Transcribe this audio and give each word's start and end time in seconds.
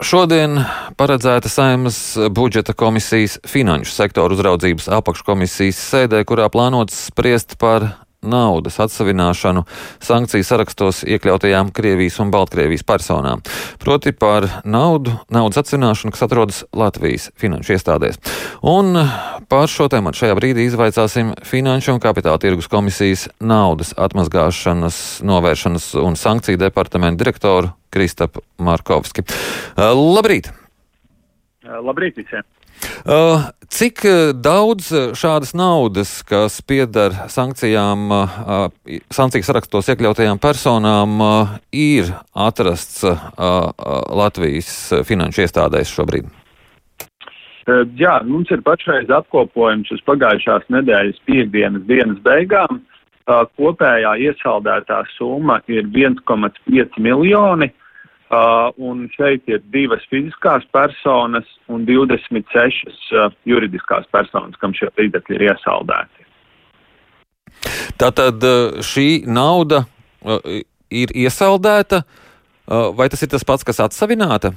Šodien 0.00 0.62
paredzēta 0.96 1.50
Saimas 1.52 1.96
budžeta 2.32 2.72
komisijas 2.72 3.34
finanšu 3.44 3.92
sektoru 3.92 4.32
uzraudzības 4.32 4.86
apakškomisijas 4.96 5.80
sēdē, 5.90 6.22
kurā 6.24 6.46
plānots 6.48 6.96
spriest 7.10 7.58
par 7.60 7.84
naudas 8.22 8.78
atsavināšanu 8.82 9.64
sankciju 10.02 10.44
sarakstos 10.44 11.02
iekļautajām 11.08 11.72
Krievijas 11.74 12.18
un 12.20 12.32
Baltkrievijas 12.34 12.84
personām, 12.86 13.42
proti 13.80 14.12
par 14.12 14.46
naudu, 14.64 15.14
naudas 15.32 15.62
atsavināšanu, 15.62 16.12
kas 16.14 16.26
atrodas 16.26 16.62
Latvijas 16.76 17.30
finanšu 17.40 17.76
iestādēs. 17.76 18.20
Un 18.60 18.98
par 19.48 19.72
šo 19.72 19.88
tēmu 19.92 20.12
šajā 20.16 20.36
brīdī 20.38 20.68
izvaicāsim 20.68 21.34
Finanšu 21.46 21.96
un 21.96 22.02
Kapitāla 22.02 22.40
tirgus 22.42 22.70
komisijas 22.70 23.28
naudas 23.40 23.94
atmazgāšanas, 23.96 25.20
novēršanas 25.26 25.92
un 26.00 26.16
sankciju 26.20 26.60
departamentu 26.60 27.24
direktoru 27.24 27.74
Kristapu 27.90 28.44
Markovski. 28.62 29.24
Labrīt! 29.76 30.52
Labrīt 31.64 32.20
visiem! 32.20 32.46
Uh, 33.00 33.48
cik 33.68 34.02
uh, 34.04 34.32
daudz 34.36 34.90
uh, 34.92 35.12
šādas 35.16 35.52
naudas, 35.56 36.20
kas 36.26 36.60
pieder 36.62 37.14
sankcijām, 37.32 38.10
sankciju 39.12 39.46
sarakstos 39.46 39.88
iekļautajām 39.92 40.40
personām, 40.42 41.20
ir 41.72 42.12
atrasts 42.34 43.04
Latvijas 44.20 44.70
finanšu 45.08 45.46
iestādēs 45.46 45.92
šobrīd? 45.94 46.28
Jā, 48.00 48.16
mums 48.26 48.50
ir 48.50 48.62
pašreiz 48.66 49.10
apkopojums 49.14 49.92
uz 49.94 50.00
pagājušās 50.08 50.64
nedēļas 50.74 51.20
piekdienas 51.28 51.84
dienas 51.86 52.18
beigām. 52.24 52.80
Kopējā 53.30 54.16
iesaldētā 54.26 55.04
summa 55.14 55.60
ir 55.70 55.86
1,5 55.86 56.98
miljoni. 56.98 57.70
Uh, 57.70 57.89
un 58.30 59.08
šeit 59.16 59.48
ir 59.50 59.62
divas 59.74 60.04
fiziskās 60.10 60.64
personas 60.72 61.46
un 61.68 61.84
26 61.86 62.86
uh, 62.86 63.32
juridiskās 63.48 64.06
personas, 64.12 64.54
kam 64.62 64.74
šie 64.76 64.90
līdzekļi 64.98 65.38
ir 65.38 65.46
iesaldēti. 65.50 66.26
Tātad 67.98 68.46
uh, 68.46 68.80
šī 68.86 69.26
nauda 69.26 69.82
uh, 69.82 70.38
ir 70.90 71.14
iesaldēta, 71.14 72.04
uh, 72.04 72.90
vai 72.94 73.10
tas 73.10 73.22
ir 73.26 73.32
tas 73.34 73.46
pats, 73.46 73.66
kas 73.66 73.82
atsavināta? 73.82 74.54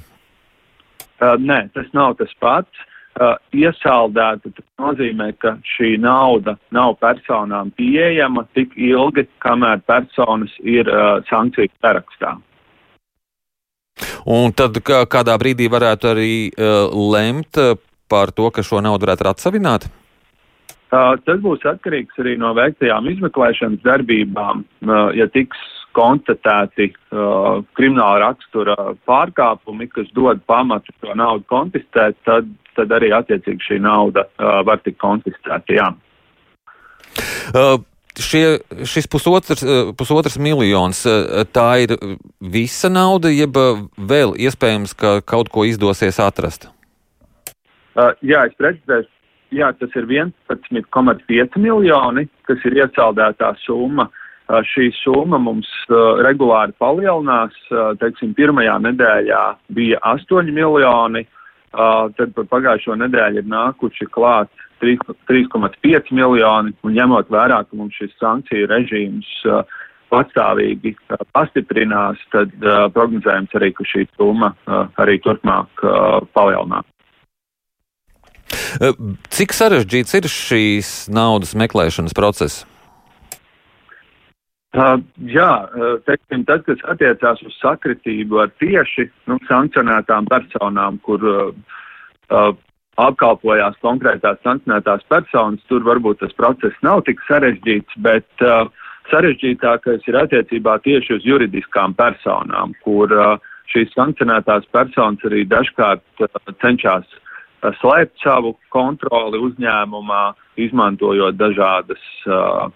Uh, 1.18 1.34
nē, 1.38 1.64
tas 1.74 1.90
nav 1.96 2.14
tas 2.22 2.30
pats. 2.38 2.86
Uh, 3.14 3.36
iesaldēta 3.54 4.50
nozīmē, 4.82 5.28
ka 5.38 5.52
šī 5.76 5.92
nauda 6.02 6.56
nav 6.74 6.96
personām 7.02 7.70
pieejama 7.78 8.42
tik 8.58 8.72
ilgi, 8.74 9.28
kamēr 9.42 9.84
personas 9.86 10.50
ir 10.62 10.90
uh, 10.90 11.20
sankciju 11.28 11.70
sarakstā. 11.78 12.34
Un 14.24 14.54
tad 14.56 14.78
kā, 14.84 15.02
kādā 15.10 15.34
brīdī 15.40 15.68
varētu 15.72 16.08
arī 16.14 16.32
uh, 16.48 16.88
lemt 17.12 17.60
uh, 17.60 17.76
par 18.08 18.32
to, 18.32 18.48
ka 18.54 18.64
šo 18.64 18.80
naudu 18.84 19.04
varētu 19.04 19.28
atsavināt? 19.28 19.86
Uh, 20.94 21.16
tas 21.26 21.40
būs 21.42 21.64
atkarīgs 21.66 22.20
arī 22.22 22.36
no 22.38 22.52
veiktajām 22.56 23.08
izmeklēšanas 23.10 23.82
darbībām. 23.84 24.64
Uh, 24.86 25.08
ja 25.18 25.26
tiks 25.32 25.60
konstatēti 25.94 26.90
uh, 26.90 27.62
krimināla 27.78 28.28
rakstura 28.28 28.76
pārkāpumi, 29.08 29.88
kas 29.92 30.10
dod 30.16 30.42
pamatu 30.48 30.94
šo 31.00 31.16
naudu 31.18 31.46
konfiscēt, 31.50 32.18
tad, 32.26 32.48
tad 32.78 32.94
arī 32.94 33.12
attiecīgi 33.14 33.68
šī 33.68 33.80
nauda 33.84 34.26
uh, 34.26 34.60
var 34.66 34.82
tikt 34.86 35.00
konfiscēta. 35.02 35.90
Uh, 37.54 37.76
šie, 38.20 38.58
šis 38.86 39.06
pusotrs, 39.10 39.62
eh, 39.62 39.92
pusotrs 39.98 40.38
miljons, 40.38 41.04
eh, 41.06 41.44
tā 41.52 41.82
ir 41.82 41.96
visa 42.40 42.88
nauda, 42.88 43.28
jeb 43.28 43.56
eh, 43.56 43.82
vēl 43.98 44.36
iespējams, 44.38 44.94
ka 44.94 45.20
kaut 45.20 45.50
ko 45.50 45.64
izdosies 45.64 46.20
atrast? 46.20 46.68
Uh, 47.94 48.10
jā, 48.22 48.46
es 48.46 48.54
precizēšu. 48.58 49.10
Jā, 49.54 49.70
tas 49.78 49.90
ir 49.94 50.06
11,5 50.10 51.58
miljoni, 51.62 52.26
kas 52.42 52.58
ir 52.66 52.74
iesaldētā 52.82 53.54
summa. 53.62 54.08
Uh, 54.48 54.60
šī 54.66 54.90
summa 54.98 55.38
mums 55.38 55.68
uh, 55.88 56.18
regulāri 56.26 56.74
palielinās. 56.78 57.54
Teiksim, 58.00 58.34
pirmajā 58.34 58.80
nedēļā 58.82 59.44
bija 59.72 60.00
8 60.02 60.50
miljoni, 60.52 61.24
tad 61.74 62.34
par 62.36 62.44
pagājušo 62.50 62.94
nedēļu 62.98 63.40
ir 63.42 63.46
nākuši 63.50 64.06
klāt 64.14 64.50
3,5 64.84 66.12
miljoni, 66.14 66.74
un 66.84 66.94
ņemot 66.96 67.30
vērā, 67.32 67.62
ka 67.66 67.78
mums 67.78 67.96
šis 67.98 68.12
sankciju 68.20 68.68
režīms 68.70 69.30
uh, 69.48 69.62
patstāvīgi 70.12 70.94
uh, 70.94 71.22
pastiprinās, 71.36 72.20
tad 72.34 72.52
uh, 72.62 72.86
prognozējams 72.94 73.56
arī, 73.58 73.72
ka 73.76 73.86
šī 73.88 74.06
summa 74.14 74.52
arī 75.00 75.18
turpmāk 75.24 75.84
palielinās. 76.36 76.86
Cik 79.34 79.54
sarežģīts 79.54 80.16
ir 80.18 80.30
šīs 80.30 80.92
naudas 81.12 81.54
meklēšanas 81.58 82.14
process? 82.16 82.64
Uh, 84.74 84.98
jā, 85.30 85.50
teiksim, 86.02 86.42
tas, 86.48 86.64
kas 86.66 86.80
attiecās 86.90 87.38
uz 87.46 87.54
sakritību 87.60 88.40
ar 88.42 88.50
tieši 88.58 89.06
nu, 89.30 89.38
sankcionētām 89.46 90.26
personām, 90.26 90.98
kur 91.06 91.22
uh, 91.30 92.48
apkalpojās 93.00 93.76
konkrētās 93.82 94.38
sankcionētās 94.44 95.02
personas, 95.10 95.62
tur 95.70 95.84
varbūt 95.86 96.20
tas 96.22 96.34
process 96.38 96.76
nav 96.86 97.02
tik 97.08 97.22
sarežģīts, 97.28 97.98
bet 98.04 98.44
uh, 98.44 98.68
sarežģītākais 99.10 100.06
ir 100.08 100.20
attiecībā 100.22 100.78
tieši 100.84 101.18
uz 101.18 101.26
juridiskām 101.26 101.96
personām, 101.98 102.76
kur 102.86 103.10
uh, 103.10 103.34
šīs 103.72 103.92
sankcionētās 103.96 104.68
personas 104.74 105.26
arī 105.26 105.42
dažkārt 105.50 106.04
uh, 106.22 106.54
cenšas 106.62 107.08
uh, 107.10 107.74
slēpt 107.80 108.14
savu 108.22 108.54
kontroli 108.74 109.42
uzņēmumā, 109.42 110.24
izmantojot 110.62 111.34
dažādas 111.40 112.08
uh, 112.30 112.70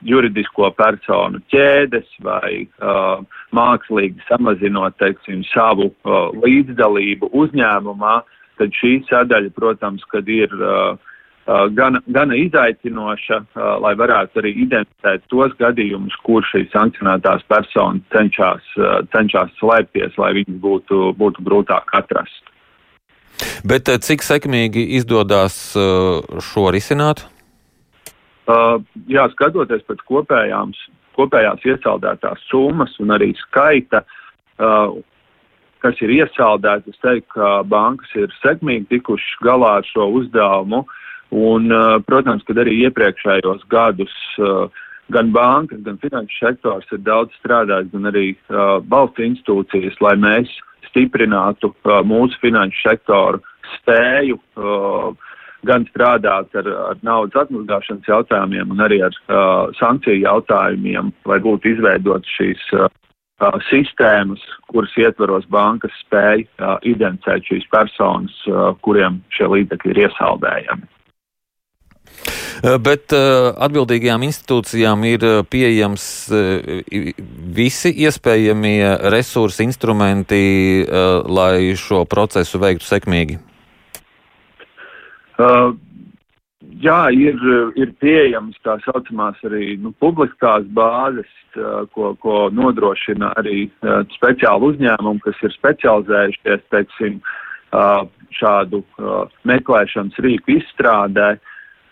juridisko 0.00 0.70
personu 0.72 1.42
ķēdes 1.52 2.08
vai 2.24 2.64
uh, 2.64 3.20
mākslīgi 3.52 4.24
samazinot, 4.24 4.96
teiksim, 5.02 5.44
savu 5.52 5.90
uh, 5.92 6.30
līdzdalību 6.40 7.28
uzņēmumā, 7.36 8.18
uh, 8.22 8.36
tad 8.60 8.76
šī 8.76 8.98
sadaļa, 9.08 9.54
protams, 9.56 10.04
kad 10.12 10.28
ir 10.28 10.52
uh, 10.58 10.92
uh, 10.94 11.64
gana, 11.76 12.02
gana 12.12 12.36
izaicinoša, 12.38 13.40
uh, 13.40 13.72
lai 13.84 13.94
varētu 13.98 14.42
arī 14.42 14.52
identificēt 14.66 15.26
tos 15.32 15.56
gadījumus, 15.60 16.14
kur 16.26 16.46
šīs 16.52 16.70
sankcionētās 16.74 17.46
personas 17.50 18.04
cenšas, 18.14 18.70
cenšas 19.14 19.56
slēpties, 19.58 20.16
lai 20.20 20.34
viņas 20.40 20.62
būtu, 20.62 21.02
būtu 21.18 21.48
grūtāk 21.48 21.96
atrast. 21.98 22.46
Bet 23.64 23.88
cik 24.04 24.24
sekmīgi 24.26 24.82
izdodas 24.98 25.56
šo 26.44 26.64
risināt? 26.74 27.24
Uh, 28.50 28.80
jā, 29.10 29.26
skatoties 29.34 29.84
pēc 29.86 30.00
kopējām, 30.08 30.72
kopējās 31.18 31.62
iesaldētās 31.68 32.42
summas 32.48 32.96
un 33.02 33.12
arī 33.14 33.30
skaita, 33.38 34.02
uh, 34.58 34.96
kas 35.82 36.00
ir 36.04 36.12
iesaldēti. 36.14 36.94
Es 36.94 37.02
teiktu, 37.04 37.28
ka 37.34 37.50
bankas 37.68 38.12
ir 38.18 38.32
sekmīgi 38.40 38.88
tikušas 38.94 39.44
galā 39.44 39.76
ar 39.80 39.88
šo 39.88 40.08
uzdevumu. 40.20 40.84
Un, 41.30 41.70
protams, 42.08 42.42
kad 42.46 42.58
arī 42.58 42.74
iepriekšējos 42.88 43.62
gadus 43.70 44.14
gan 45.14 45.30
bankas, 45.34 45.82
gan 45.86 45.98
finanšu 46.02 46.40
sektors 46.40 46.90
ir 46.94 47.02
daudz 47.06 47.34
strādājis, 47.38 47.92
gan 47.94 48.10
arī 48.10 48.26
valsts 48.90 49.22
institūcijas, 49.26 49.98
lai 50.02 50.16
mēs 50.18 50.50
stiprinātu 50.90 51.72
mūsu 52.06 52.38
finanšu 52.42 52.82
sektoru 52.82 53.42
spēju 53.76 54.38
gan 55.68 55.84
strādāt 55.90 56.54
ar, 56.56 56.70
ar 56.90 57.00
naudas 57.06 57.44
atmazgāšanas 57.44 58.08
jautājumiem, 58.08 58.72
gan 58.72 58.86
arī 58.86 59.02
ar 59.06 59.16
sankciju 59.78 60.22
jautājumiem, 60.24 61.12
lai 61.28 61.38
būtu 61.44 61.74
izveidotas 61.74 62.38
šīs 62.38 62.64
uh, 63.40 63.48
uh, 63.48 63.58
sistēmas, 63.70 64.42
kuras 64.70 64.92
ietvaros 65.00 65.48
bankas 65.50 65.94
spēja 66.04 66.46
uh, 66.60 66.76
identificēt 66.86 67.48
šīs 67.48 67.68
personas, 67.72 68.36
uh, 68.48 68.72
kuriem 68.84 69.20
šie 69.34 69.48
līdzekļi 69.54 69.94
ir 69.94 70.02
iesaldējami. 70.06 70.88
Bet 72.84 73.14
uh, 73.16 73.54
atbildīgajām 73.64 74.26
institūcijām 74.26 75.04
ir 75.08 75.24
pieejams 75.48 76.04
uh, 76.34 76.80
visi 77.56 77.94
iespējamie 78.04 78.82
resursi, 79.14 79.64
instrumenti, 79.64 80.42
uh, 80.84 81.22
lai 81.24 81.72
šo 81.80 82.04
procesu 82.10 82.60
veiktu 82.60 82.88
sekmīgi. 82.88 83.38
Uh, 85.40 85.72
jā, 86.82 87.00
ir, 87.14 87.36
ir 87.78 87.92
pieejamas 88.02 88.58
tā 88.64 88.76
saucamās 88.84 89.38
arī 89.46 89.76
nu, 89.80 89.92
publiskās 90.02 90.66
bāzes, 90.76 91.30
ko, 91.94 92.14
ko 92.22 92.48
nodrošina 92.54 93.32
arī 93.40 93.64
speciāli 94.14 94.72
uzņēmumi, 94.72 95.22
kas 95.24 95.44
ir 95.46 95.54
specializējušies, 95.56 96.66
teiksim, 96.74 97.20
šādu 98.38 98.82
meklēšanas 99.48 100.20
rīku 100.24 100.58
izstrādē. 100.58 101.36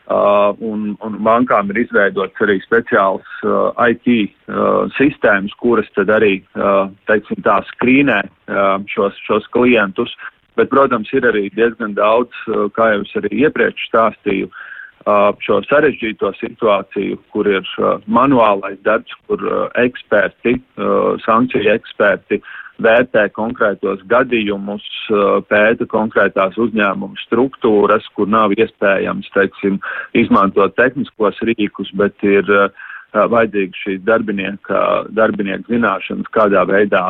Uh, 0.09 0.57
un, 0.65 0.95
un 1.05 1.17
bankām 1.21 1.69
ir 1.69 1.83
izveidots 1.83 2.41
arī 2.41 2.55
speciāls 2.63 3.27
uh, 3.45 3.75
IT 3.91 4.07
uh, 4.09 4.87
sistēmas, 4.97 5.53
kuras 5.61 5.91
tad 5.93 6.09
arī, 6.09 6.39
uh, 6.57 6.89
teiksim 7.11 7.43
tā, 7.45 7.59
skrīnē 7.75 8.23
uh, 8.25 8.79
šos, 8.89 9.19
šos 9.27 9.45
klientus. 9.53 10.15
Bet, 10.57 10.71
protams, 10.73 11.13
ir 11.13 11.29
arī 11.29 11.51
diezgan 11.53 11.93
daudz, 11.99 12.33
uh, 12.49 12.71
kā 12.73 12.89
jau 12.95 13.05
es 13.05 13.13
arī 13.21 13.43
iepriekš 13.43 13.85
stāstīju, 13.91 14.49
uh, 14.49 14.78
šo 15.45 15.61
sarežģīto 15.69 16.33
situāciju, 16.39 17.19
kur 17.33 17.49
ir 17.51 17.67
manuālais 18.07 18.79
darbs, 18.85 19.13
kur 19.27 19.43
eksperti, 19.79 20.59
sankciju 21.25 21.71
eksperti 21.75 22.41
vērtē 22.83 23.29
konkrētos 23.35 24.03
gadījumus, 24.11 24.85
pēta 25.51 25.87
konkrētās 25.91 26.59
uzņēmumu 26.61 27.19
struktūras, 27.25 28.07
kur 28.15 28.31
nav 28.31 28.55
iespējams, 28.59 29.31
teiksim, 29.35 29.81
izmantot 30.19 30.77
tehniskos 30.79 31.41
rīkus, 31.49 31.91
bet 31.99 32.15
ir 32.27 32.47
vajadzīgas 33.15 33.83
šīs 33.87 34.05
darbinieka, 34.07 34.85
darbinieka 35.17 35.73
zināšanas, 35.73 36.29
kādā 36.35 36.63
veidā 36.69 37.09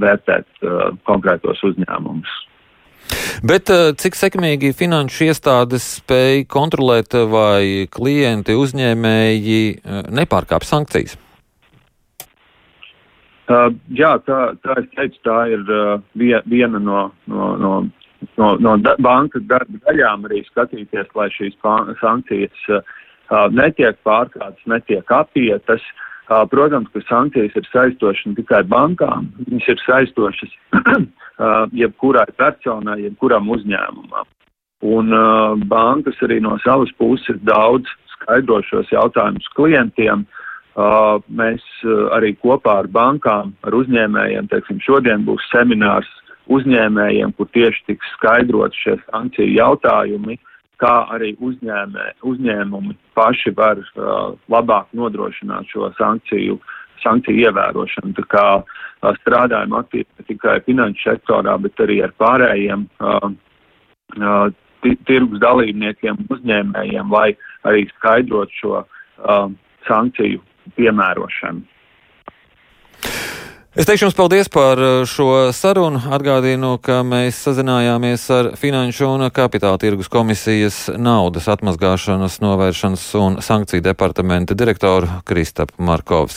vērtēt 0.00 0.66
konkrētos 1.06 1.62
uzņēmumus. 1.70 2.34
Bet 3.42 3.70
cik 4.00 4.14
sekmīgi 4.18 4.74
finanšu 4.76 5.28
iestādes 5.30 5.86
spēj 5.98 6.44
kontrolēt, 6.50 7.16
vai 7.30 7.88
klienti, 7.90 8.54
uzņēmēji 8.54 9.60
nepārkāpj 10.14 10.68
sankcijas? 10.68 11.18
Uh, 13.44 13.74
jā, 13.92 14.14
tā, 14.24 14.38
tā 14.64 14.78
es 14.80 14.86
teicu, 14.94 15.18
tā 15.26 15.40
ir 15.52 15.64
uh, 15.68 15.98
viena 16.48 16.78
no, 16.80 17.10
no, 17.28 17.48
no, 17.60 17.72
no, 18.40 18.54
no 18.56 18.76
da, 18.80 18.94
bankas 19.04 19.44
darba 19.50 19.82
daļām 19.84 20.24
arī 20.30 20.40
skatīties, 20.46 21.10
lai 21.12 21.26
šīs 21.34 21.58
sankcijas 22.00 22.70
uh, 22.72 22.80
netiek 23.52 24.00
pārkāptas, 24.06 24.64
netiek 24.70 25.12
apietas. 25.12 25.84
Uh, 25.84 26.13
protams, 26.28 26.88
ka 26.94 27.02
sankcijas 27.08 27.56
ir 27.58 27.66
saistošas 27.72 28.30
ne 28.30 28.38
tikai 28.38 28.62
bankām, 28.68 29.28
viņas 29.48 29.68
ir 29.74 29.82
saistošas 29.84 30.54
uh, 30.80 31.66
jebkurai 31.76 32.26
personai, 32.38 33.02
jebkuram 33.04 33.50
uzņēmumam. 33.56 34.30
Un 34.84 35.12
uh, 35.16 35.60
bankas 35.68 36.16
arī 36.24 36.40
no 36.44 36.56
savas 36.64 36.92
puses 37.00 37.36
daudz 37.44 37.88
skaidro 38.16 38.60
šos 38.64 38.88
jautājumus 38.92 39.48
klientiem. 39.56 40.24
Uh, 40.24 40.40
Uh, 40.74 41.20
mēs 41.30 41.62
uh, 41.86 42.08
arī 42.16 42.32
kopā 42.34 42.80
ar 42.82 42.88
bankām, 42.90 43.52
ar 43.62 43.76
uzņēmējiem, 43.78 44.48
teiksim, 44.50 44.80
šodien 44.82 45.22
būs 45.22 45.44
seminārs 45.52 46.08
uzņēmējiem, 46.50 47.30
kur 47.38 47.46
tieši 47.54 47.84
tiks 47.92 48.08
skaidrot 48.16 48.74
šie 48.74 48.96
sankciju 49.04 49.54
jautājumi, 49.54 50.34
kā 50.82 50.94
arī 51.14 51.34
uzņēmē, 51.42 52.06
uzņēmumi 52.30 52.96
paši 53.16 53.52
var 53.56 53.80
uh, 53.80 54.34
labāk 54.50 54.90
nodrošināt 54.96 55.70
šo 55.72 55.90
sankciju, 55.98 56.58
sankciju 57.04 57.48
ievērošanu. 57.48 58.14
Tā 58.18 58.26
kā 58.34 58.46
uh, 58.60 59.12
strādājam 59.20 59.76
aktīvi 59.78 60.06
ne 60.08 60.28
tikai 60.28 60.58
finanšu 60.66 61.10
sektorā, 61.10 61.56
bet 61.62 61.84
arī 61.84 62.00
ar 62.06 62.14
pārējiem 62.20 62.86
uh, 63.00 63.28
uh, 64.20 64.48
tirgus 65.08 65.40
dalībniekiem, 65.40 66.26
uzņēmējiem, 66.30 67.12
lai 67.12 67.30
arī 67.68 67.86
skaidrot 67.94 68.52
šo 68.60 68.82
uh, 68.82 69.46
sankciju 69.88 70.42
piemērošanu. 70.76 71.64
Es 73.74 73.88
teikšu 73.88 74.04
jums 74.04 74.14
paldies 74.14 74.46
par 74.54 74.78
uh, 74.78 75.00
šo 75.02 75.48
sarunu. 75.50 75.98
Atgādinu, 76.14 76.76
ka 76.78 77.00
mēs 77.02 77.40
sazinājāmies 77.42 78.22
ar 78.30 78.48
Finanšu 78.54 79.08
un 79.10 79.24
Kapitāla 79.34 79.80
tirgus 79.82 80.06
komisijas 80.06 80.76
naudas 80.94 81.48
atmazgāšanas, 81.50 82.38
novēršanas 82.44 83.08
un 83.18 83.40
sankciju 83.42 83.82
departamenta 83.82 84.54
direktoru 84.54 85.10
Kristapu 85.26 85.82
Markovski. 85.90 86.32